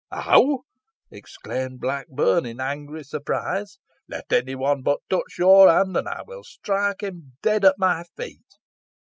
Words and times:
'How!' 0.11 0.61
exclaimed 1.11 1.79
Blackburn, 1.79 2.43
in 2.43 2.59
angry 2.59 3.03
surprise. 3.03 3.77
'Let 4.09 4.33
any 4.33 4.55
one 4.55 4.81
but 4.81 4.97
touch 5.11 5.37
your 5.37 5.69
hand, 5.71 5.95
and 5.95 6.07
I 6.09 6.23
will 6.25 6.43
strike 6.43 7.03
him 7.03 7.33
dead 7.43 7.63
at 7.63 7.77
my 7.77 8.05
feet.' 8.17 8.57